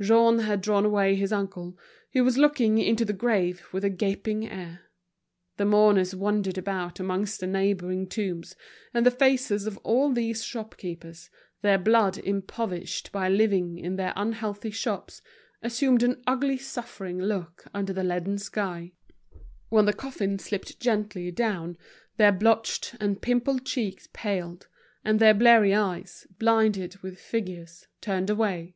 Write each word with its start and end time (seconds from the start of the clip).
Jean 0.00 0.40
had 0.40 0.60
drawn 0.60 0.84
away 0.84 1.14
his 1.14 1.32
uncle, 1.32 1.78
who 2.12 2.24
was 2.24 2.36
looking 2.36 2.78
into 2.78 3.04
the 3.04 3.12
grave 3.12 3.68
with 3.70 3.84
a 3.84 3.88
gaping 3.88 4.48
air. 4.48 4.80
The 5.58 5.64
mourners 5.64 6.12
wandered 6.12 6.58
about 6.58 6.98
amongst 6.98 7.38
the 7.38 7.46
neighboring 7.46 8.08
tombs, 8.08 8.56
and 8.92 9.06
the 9.06 9.12
faces 9.12 9.68
of 9.68 9.76
all 9.84 10.10
these 10.10 10.42
shopkeepers, 10.42 11.30
their 11.62 11.78
blood 11.78 12.18
impoverished 12.18 13.12
by 13.12 13.28
living 13.28 13.78
in 13.78 13.94
their 13.94 14.12
unhealthy 14.16 14.72
shops, 14.72 15.22
assumed 15.62 16.02
an 16.02 16.20
ugly 16.26 16.58
suffering 16.58 17.20
look 17.20 17.64
under 17.72 17.92
the 17.92 18.02
leaden 18.02 18.38
sky. 18.38 18.90
When 19.68 19.84
the 19.84 19.92
coffin 19.92 20.40
slipped 20.40 20.80
gently 20.80 21.30
down, 21.30 21.78
their 22.16 22.32
blotched 22.32 22.96
and 22.98 23.22
pimpled 23.22 23.64
cheeks 23.64 24.08
paled, 24.12 24.66
and 25.04 25.20
their 25.20 25.32
bleared 25.32 25.70
eyes, 25.74 26.26
blinded 26.40 26.96
with 27.04 27.20
figures, 27.20 27.86
turned 28.00 28.30
away. 28.30 28.74